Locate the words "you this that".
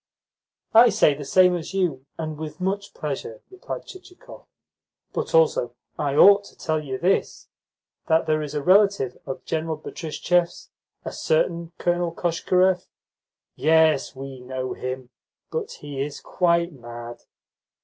6.83-8.25